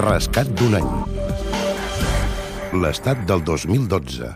Rescat 0.00 0.48
d'un 0.56 0.72
any. 0.78 0.86
L'estat 2.80 3.18
del 3.28 3.42
2012. 3.44 4.30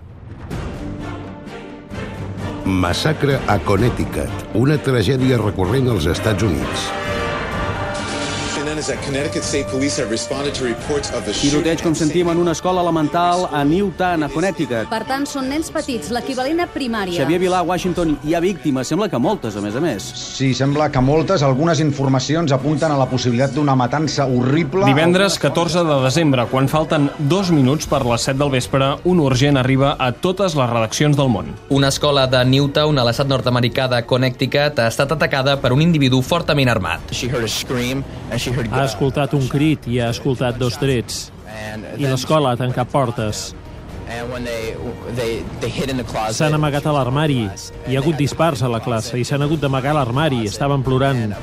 Massacre 2.85 3.39
a 3.49 3.57
Connecticut, 3.65 4.45
una 4.61 4.77
tragèdia 4.77 5.41
recurrent 5.41 5.89
als 5.95 6.11
Estats 6.13 6.45
Units. 6.45 6.91
Tiroteig, 11.39 11.83
com 11.85 11.95
sentim, 11.95 12.27
en 12.33 12.41
una 12.43 12.51
escola 12.57 12.83
elemental 12.83 13.45
a 13.55 13.61
Newtown, 13.65 14.25
a 14.27 14.29
Connecticut. 14.33 14.89
Per 14.91 15.03
tant, 15.07 15.23
són 15.31 15.47
nens 15.53 15.71
petits, 15.71 16.09
l'equivalent 16.11 16.65
a 16.65 16.67
primària. 16.67 17.21
Xavier 17.21 17.39
Vilà, 17.45 17.61
Washington, 17.63 18.17
hi 18.27 18.35
ha 18.35 18.41
víctimes. 18.43 18.91
Sembla 18.91 19.07
que 19.13 19.21
moltes, 19.23 19.55
a 19.55 19.63
més 19.63 19.77
a 19.79 19.83
més. 19.85 20.09
Sí, 20.19 20.51
sembla 20.59 20.89
que 20.91 21.03
moltes. 21.05 21.45
Algunes 21.47 21.79
informacions 21.85 22.51
apunten 22.57 22.91
a 22.91 22.97
la 22.99 23.07
possibilitat 23.07 23.55
d'una 23.55 23.77
matança 23.79 24.27
horrible. 24.27 24.89
Divendres 24.91 25.39
14 25.39 25.85
de 25.87 26.01
desembre, 26.03 26.49
quan 26.51 26.67
falten 26.67 27.07
dos 27.31 27.53
minuts 27.55 27.87
per 27.87 28.03
les 28.07 28.27
7 28.27 28.41
del 28.43 28.51
vespre, 28.57 28.91
un 29.07 29.23
urgent 29.23 29.63
arriba 29.63 29.95
a 29.95 30.11
totes 30.11 30.59
les 30.59 30.73
redaccions 30.73 31.15
del 31.15 31.31
món. 31.31 31.55
Una 31.71 31.93
escola 31.95 32.27
de 32.27 32.43
Newtown, 32.43 32.99
a 32.99 33.07
l'estat 33.07 33.31
nord-americà 33.31 33.87
de 33.95 34.03
Connecticut, 34.11 34.83
ha 34.83 34.91
estat 34.91 35.15
atacada 35.15 35.55
per 35.63 35.71
un 35.77 35.87
individu 35.87 36.19
fortament 36.27 36.75
armat. 36.75 37.15
Ha 38.57 38.85
escoltat 38.87 39.35
un 39.37 39.47
crit 39.49 39.87
i 39.91 40.01
ha 40.01 40.11
escoltat 40.15 40.59
dos 40.59 40.79
trets. 40.81 41.27
I 41.97 42.05
l'escola 42.07 42.55
ha 42.55 42.57
tancat 42.61 42.89
portes. 42.93 43.55
S'han 46.37 46.55
amagat 46.55 46.87
a 46.87 46.93
l'armari. 46.95 47.41
Hi 47.89 47.97
ha 47.97 48.01
hagut 48.01 48.17
dispars 48.21 48.63
a 48.63 48.71
la 48.71 48.81
classe 48.81 49.19
i 49.19 49.25
s'han 49.27 49.43
hagut 49.43 49.61
d'amagar 49.61 49.93
a 49.93 49.99
l'armari. 49.99 50.45
Estaven 50.47 50.85
plorant. 50.87 51.35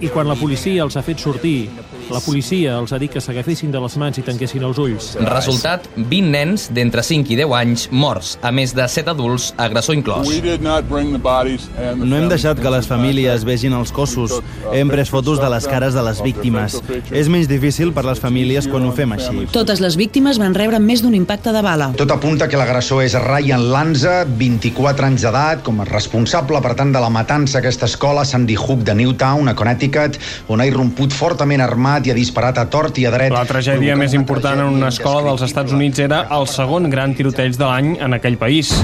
I 0.00 0.10
quan 0.12 0.28
la 0.28 0.36
policia 0.36 0.84
els 0.84 0.96
ha 0.96 1.02
fet 1.06 1.18
sortir, 1.24 1.70
la 2.10 2.20
policia 2.24 2.76
els 2.78 2.92
ha 2.92 2.98
dit 3.00 3.12
que 3.12 3.22
s'agafessin 3.22 3.72
de 3.72 3.80
les 3.82 3.96
mans 4.00 4.18
i 4.18 4.24
tanquessin 4.26 4.64
els 4.66 4.78
ulls. 4.82 5.12
Resultat, 5.28 5.86
20 5.96 6.30
nens 6.30 6.68
d'entre 6.74 7.04
5 7.06 7.32
i 7.34 7.38
10 7.40 7.54
anys 7.60 7.86
morts, 7.90 8.36
a 8.42 8.52
més 8.54 8.74
de 8.76 8.86
7 8.88 9.12
adults, 9.14 9.50
agressor 9.60 9.96
inclòs. 9.98 10.30
No 12.00 12.16
hem 12.16 12.28
deixat 12.30 12.60
que 12.60 12.72
les 12.74 12.88
famílies 12.90 13.44
vegin 13.48 13.76
els 13.76 13.92
cossos. 13.94 14.38
Hem 14.74 14.90
pres 14.92 15.10
fotos 15.12 15.40
de 15.42 15.50
les 15.52 15.66
cares 15.70 15.96
de 15.96 16.04
les 16.06 16.22
víctimes. 16.24 16.78
És 17.10 17.30
menys 17.32 17.48
difícil 17.50 17.94
per 17.96 18.04
les 18.06 18.20
famílies 18.22 18.68
quan 18.70 18.86
ho 18.86 18.92
fem 18.96 19.14
així. 19.16 19.46
Totes 19.54 19.82
les 19.82 19.96
víctimes 20.00 20.40
van 20.42 20.54
rebre 20.56 20.80
més 20.82 21.04
d'un 21.04 21.14
impacte 21.16 21.54
de 21.54 21.62
bala. 21.64 21.90
Tot 21.98 22.10
apunta 22.14 22.48
que 22.50 22.58
l'agressor 22.60 23.04
és 23.04 23.16
Ryan 23.20 23.68
Lanza, 23.72 24.24
24 24.24 25.10
anys 25.10 25.26
d'edat, 25.26 25.64
com 25.66 25.80
a 25.82 25.88
responsable, 25.88 26.60
per 26.64 26.74
tant, 26.78 26.92
de 26.94 27.02
la 27.02 27.12
matança 27.12 27.58
a 27.58 27.60
aquesta 27.64 27.88
escola 27.90 28.24
Sandy 28.24 28.56
Hook 28.58 28.84
de 28.86 28.94
Newtown, 28.98 29.50
a 29.50 29.56
Connecticut, 29.58 30.18
on 30.48 30.60
ha 30.60 30.68
irromput 30.68 31.14
fortament 31.14 31.62
armat 31.64 31.99
i 32.06 32.12
ha 32.12 32.16
disparat 32.16 32.58
a 32.58 32.66
tort 32.70 32.98
i 32.98 33.06
a 33.06 33.14
dret. 33.14 33.32
La 33.34 33.46
tragèdia 33.48 33.96
més 33.98 34.16
important 34.16 34.60
en 34.64 34.80
una 34.80 34.90
escola 34.94 35.28
dels 35.30 35.46
Estats 35.48 35.72
Units 35.76 36.02
era 36.02 36.24
el 36.36 36.48
segon 36.50 36.90
gran 36.90 37.14
tiroteig 37.14 37.56
de 37.58 37.66
l'any 37.66 37.96
en 38.00 38.18
aquell 38.18 38.38
país. 38.40 38.74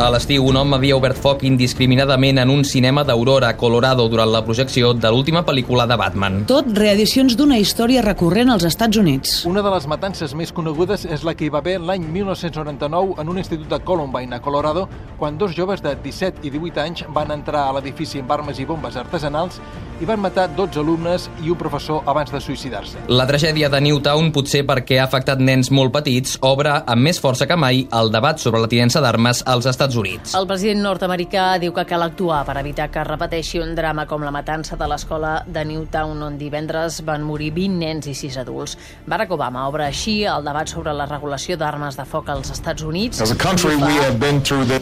A 0.00 0.06
l'estiu, 0.08 0.46
un 0.48 0.56
home 0.56 0.72
havia 0.78 0.96
obert 0.96 1.18
foc 1.20 1.42
indiscriminadament 1.44 2.38
en 2.40 2.48
un 2.48 2.62
cinema 2.64 3.02
d'Aurora, 3.04 3.50
Colorado, 3.60 4.06
durant 4.08 4.30
la 4.32 4.40
projecció 4.46 4.94
de 4.96 5.10
l'última 5.12 5.42
pel·lícula 5.44 5.84
de 5.84 5.98
Batman. 6.00 6.38
Tot 6.48 6.70
reedicions 6.78 7.36
d'una 7.36 7.58
història 7.60 8.00
recurrent 8.06 8.48
als 8.48 8.64
Estats 8.64 8.96
Units. 8.96 9.34
Una 9.50 9.60
de 9.60 9.74
les 9.74 9.84
matances 9.92 10.32
més 10.32 10.54
conegudes 10.56 11.04
és 11.04 11.20
la 11.28 11.34
que 11.36 11.44
hi 11.44 11.52
va 11.52 11.60
haver 11.60 11.76
l'any 11.84 12.08
1999 12.16 13.20
en 13.20 13.34
un 13.34 13.42
institut 13.44 13.68
de 13.68 13.82
Columbine, 13.84 14.32
a 14.32 14.40
Colorado, 14.40 14.86
quan 15.20 15.36
dos 15.36 15.52
joves 15.52 15.84
de 15.84 15.92
17 16.00 16.48
i 16.48 16.56
18 16.56 16.80
anys 16.80 17.04
van 17.12 17.36
entrar 17.36 17.68
a 17.68 17.76
l'edifici 17.76 18.24
amb 18.24 18.32
armes 18.40 18.56
i 18.56 18.64
bombes 18.64 18.96
artesanals 18.96 19.60
i 20.00 20.08
van 20.08 20.20
matar 20.20 20.48
12 20.56 20.80
alumnes 20.80 21.28
i 21.44 21.50
un 21.52 21.58
professor 21.60 22.02
abans 22.08 22.32
de 22.32 22.40
suïcidar-se. 22.40 23.04
La 23.12 23.26
tragèdia 23.28 23.68
de 23.72 23.80
Newtown, 23.84 24.30
potser 24.32 24.62
perquè 24.66 24.98
ha 25.00 25.06
afectat 25.06 25.40
nens 25.40 25.70
molt 25.70 25.92
petits, 25.94 26.38
obre 26.46 26.72
amb 26.80 27.04
més 27.04 27.20
força 27.20 27.46
que 27.46 27.56
mai 27.60 27.84
el 27.96 28.10
debat 28.12 28.40
sobre 28.40 28.62
la 28.62 28.70
tinença 28.70 29.02
d'armes 29.04 29.42
als 29.46 29.68
Estats 29.70 29.96
Units. 30.00 30.34
El 30.38 30.48
president 30.48 30.82
nord-americà 30.84 31.46
diu 31.60 31.74
que 31.76 31.84
cal 31.88 32.04
actuar 32.06 32.42
per 32.48 32.56
evitar 32.62 32.88
que 32.90 33.02
es 33.02 33.08
repeteixi 33.08 33.60
un 33.60 33.74
drama 33.76 34.06
com 34.08 34.24
la 34.24 34.32
matança 34.34 34.78
de 34.80 34.88
l'escola 34.88 35.34
de 35.46 35.64
Newtown, 35.68 36.22
on 36.30 36.38
divendres 36.40 37.00
van 37.06 37.24
morir 37.26 37.52
20 37.56 37.80
nens 37.80 38.08
i 38.10 38.14
6 38.16 38.40
adults. 38.44 38.76
Barack 39.06 39.36
Obama 39.36 39.66
obre 39.68 39.86
així 39.86 40.20
el 40.24 40.44
debat 40.46 40.68
sobre 40.68 40.94
la 40.96 41.08
regulació 41.10 41.58
d'armes 41.60 41.98
de 42.00 42.06
foc 42.08 42.30
als 42.32 42.52
Estats 42.56 42.82
Units. 42.82 43.20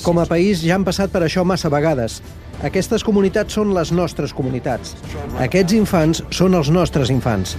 Com 0.05 0.19
a 0.23 0.27
país 0.29 0.63
ja 0.63 0.77
han 0.79 0.87
passat 0.87 1.11
per 1.11 1.25
això 1.27 1.45
massa 1.45 1.71
vegades. 1.73 2.23
Aquestes 2.67 3.05
comunitats 3.07 3.55
són 3.55 3.71
les 3.71 3.93
nostres 3.95 4.33
comunitats. 4.35 4.97
Aquests 5.43 5.77
infants 5.77 6.23
són 6.35 6.57
els 6.59 6.71
nostres 6.75 7.13
infants. 7.15 7.57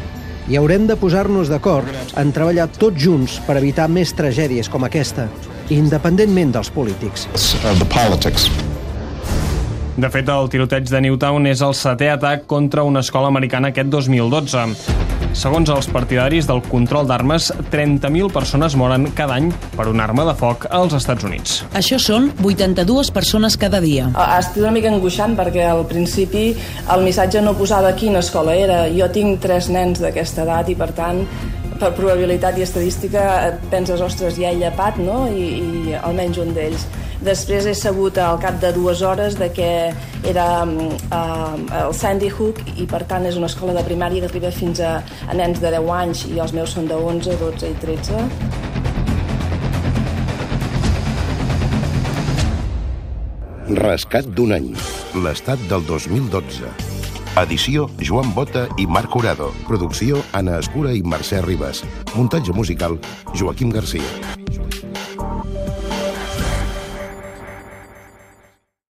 I 0.50 0.58
haurem 0.58 0.88
de 0.90 0.98
posar-nos 0.98 1.50
d'acord 1.52 2.18
en 2.18 2.34
treballar 2.34 2.68
tots 2.80 2.98
junts 3.02 3.38
per 3.46 3.60
evitar 3.60 3.88
més 3.92 4.16
tragèdies 4.18 4.70
com 4.70 4.86
aquesta, 4.88 5.28
independentment 5.70 6.56
dels 6.56 6.72
polítics. 6.74 7.28
De 10.00 10.08
fet, 10.08 10.30
el 10.32 10.48
tiroteig 10.48 10.88
de 10.88 11.02
Newtown 11.04 11.50
és 11.52 11.62
el 11.66 11.74
setè 11.76 12.08
atac 12.14 12.46
contra 12.48 12.86
una 12.88 13.04
escola 13.04 13.28
americana 13.28 13.74
aquest 13.74 13.90
2012. 13.92 15.19
Segons 15.38 15.70
els 15.70 15.88
partidaris 15.94 16.48
del 16.50 16.60
control 16.66 17.06
d'armes, 17.08 17.52
30.000 17.70 18.32
persones 18.34 18.74
moren 18.80 19.06
cada 19.16 19.36
any 19.38 19.52
per 19.76 19.86
una 19.92 20.08
arma 20.08 20.26
de 20.26 20.34
foc 20.38 20.66
als 20.74 20.96
Estats 20.98 21.28
Units. 21.28 21.60
Això 21.78 22.00
són 22.02 22.32
82 22.42 23.12
persones 23.14 23.58
cada 23.62 23.80
dia. 23.84 24.10
Ha 24.16 24.40
estat 24.42 24.58
una 24.64 24.74
mica 24.74 24.90
angoixant 24.90 25.38
perquè 25.38 25.68
al 25.70 25.86
principi 25.90 26.50
el 26.90 27.06
missatge 27.06 27.44
no 27.46 27.54
posava 27.60 27.94
quina 27.94 28.24
escola 28.26 28.58
era. 28.58 28.82
Jo 28.90 29.12
tinc 29.14 29.40
tres 29.46 29.70
nens 29.70 30.02
d'aquesta 30.02 30.48
edat 30.48 30.74
i 30.74 30.78
per 30.80 30.90
tant 30.98 31.22
per 31.80 31.94
probabilitat 31.96 32.58
i 32.60 32.64
estadística 32.66 33.22
penses, 33.72 34.02
ostres, 34.04 34.36
ja 34.40 34.52
he 34.52 34.58
llepat, 34.60 35.00
no? 35.02 35.28
I, 35.32 35.46
i 35.64 35.96
almenys 36.00 36.40
un 36.44 36.54
d'ells. 36.56 36.86
Després 37.24 37.66
he 37.68 37.74
sabut 37.76 38.18
al 38.24 38.40
cap 38.40 38.62
de 38.62 38.72
dues 38.76 39.02
hores 39.04 39.36
de 39.40 39.50
que 39.52 39.92
era 40.28 40.64
uh, 40.64 41.56
el 41.82 41.94
Sandy 41.96 42.30
Hook 42.32 42.62
i 42.80 42.88
per 42.88 43.04
tant 43.10 43.28
és 43.28 43.36
una 43.40 43.50
escola 43.52 43.76
de 43.76 43.84
primària 43.88 44.24
que 44.24 44.30
arriba 44.32 44.52
fins 44.56 44.80
a, 44.80 45.02
a 45.28 45.36
nens 45.36 45.60
de 45.60 45.72
10 45.76 45.92
anys 45.98 46.26
i 46.32 46.40
els 46.40 46.56
meus 46.56 46.76
són 46.76 46.88
de 46.88 46.96
11, 46.96 47.36
12 47.44 47.68
i 47.68 47.76
13. 47.84 48.24
Rescat 53.84 54.26
d'un 54.34 54.56
any. 54.56 54.72
L'estat 55.20 55.60
del 55.70 55.84
2012. 55.86 56.89
Edició 57.38 57.90
Joan 58.02 58.34
Bota 58.34 58.68
i 58.78 58.88
Marc 58.88 59.12
Curado. 59.14 59.52
Producció 59.68 60.24
Anna 60.34 60.58
Escura 60.60 60.94
i 60.96 61.04
Mercè 61.04 61.44
Ribas. 61.46 61.84
Muntatge 62.16 62.54
musical 62.54 63.00
Joaquim 63.36 63.70
Garcia. 63.70 64.39